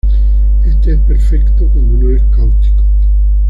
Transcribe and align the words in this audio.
Este 0.65 0.93
es 0.93 0.99
perfecto 1.01 1.69
cuando 1.69 2.03
no 2.07 2.15
es 2.15 2.23
cáustico. 2.35 2.83